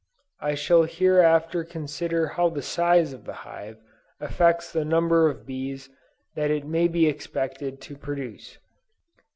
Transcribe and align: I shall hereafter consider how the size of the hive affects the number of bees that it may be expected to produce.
I 0.39 0.55
shall 0.55 0.81
hereafter 0.85 1.63
consider 1.63 2.29
how 2.29 2.49
the 2.49 2.63
size 2.63 3.13
of 3.13 3.25
the 3.25 3.33
hive 3.45 3.77
affects 4.19 4.73
the 4.73 4.83
number 4.83 5.29
of 5.29 5.45
bees 5.45 5.91
that 6.33 6.49
it 6.49 6.65
may 6.65 6.87
be 6.87 7.05
expected 7.05 7.79
to 7.81 7.95
produce. 7.97 8.57